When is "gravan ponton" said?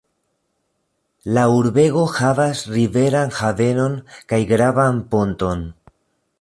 4.55-5.67